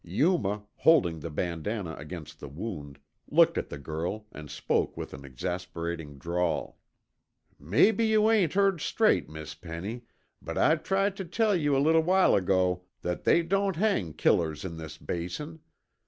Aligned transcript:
Yuma, 0.03 0.63
holding 0.77 1.19
the 1.19 1.29
bandanna 1.29 1.93
against 1.97 2.39
the 2.39 2.47
wound, 2.47 2.97
looked 3.29 3.55
at 3.55 3.69
the 3.69 3.77
girl 3.77 4.25
and 4.31 4.49
spoke 4.49 4.97
with 4.97 5.13
an 5.13 5.23
exasperating 5.23 6.17
drawl. 6.17 6.79
"Maybe 7.59 8.07
you 8.07 8.31
ain't 8.31 8.53
heard 8.53 8.81
straight, 8.81 9.29
Miss 9.29 9.53
Penny, 9.53 10.05
but 10.41 10.57
I 10.57 10.77
tried 10.77 11.15
tuh 11.15 11.25
tell 11.25 11.55
you 11.55 11.77
a 11.77 11.77
little 11.77 12.01
while 12.01 12.33
ago 12.33 12.81
that 13.03 13.25
they 13.25 13.43
don't 13.43 13.75
hang 13.75 14.13
killers 14.13 14.65
in 14.65 14.77
this 14.77 14.97
Basin. 14.97 15.59